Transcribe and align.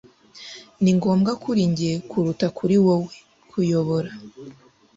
Ni 0.81 0.91
ngombwa 0.97 1.31
kuri 1.43 1.61
njye 1.71 1.91
kuruta 2.09 2.47
kuri 2.57 2.75
wewe. 2.85 3.15
(_kuyobora) 3.49 4.11